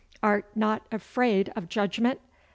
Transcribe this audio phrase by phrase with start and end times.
[0.23, 2.21] Art not afraid of judgment?